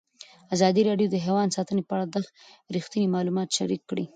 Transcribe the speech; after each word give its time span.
ازادي 0.55 0.81
راډیو 0.89 1.07
د 1.11 1.15
حیوان 1.25 1.47
ساتنه 1.57 1.81
په 1.89 1.93
اړه 1.95 2.05
رښتیني 2.75 3.07
معلومات 3.15 3.49
شریک 3.57 3.81
کړي. 3.89 4.05